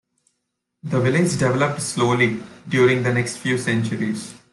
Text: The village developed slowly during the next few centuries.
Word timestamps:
The 0.81 0.99
village 0.99 1.37
developed 1.37 1.79
slowly 1.79 2.41
during 2.67 3.03
the 3.03 3.13
next 3.13 3.37
few 3.37 3.59
centuries. 3.59 4.33